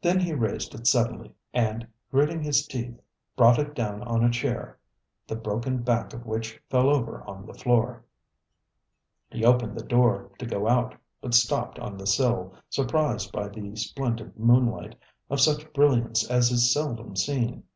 Then 0.00 0.18
he 0.18 0.32
raised 0.34 0.74
it 0.74 0.88
suddenly 0.88 1.36
and, 1.54 1.86
gritting 2.10 2.42
his 2.42 2.66
teeth, 2.66 3.00
brought 3.36 3.60
it 3.60 3.74
down 3.76 4.02
on 4.02 4.24
a 4.24 4.30
chair, 4.32 4.76
the 5.28 5.36
broken 5.36 5.84
back 5.84 6.12
of 6.12 6.26
which 6.26 6.60
fell 6.68 6.90
over 6.90 7.22
on 7.30 7.46
the 7.46 7.54
floor. 7.54 8.04
He 9.30 9.44
opened 9.44 9.76
the 9.78 9.84
door 9.84 10.32
to 10.40 10.46
go 10.46 10.66
out, 10.66 10.96
but 11.20 11.32
stopped 11.34 11.78
on 11.78 11.96
the 11.96 12.08
sill, 12.08 12.54
surprised 12.70 13.30
by 13.30 13.46
the 13.46 13.76
splendid 13.76 14.36
moonlight, 14.36 14.96
of 15.30 15.40
such 15.40 15.72
brilliance 15.72 16.28
as 16.28 16.50
is 16.50 16.72
seldom 16.72 17.14
seen. 17.14 17.62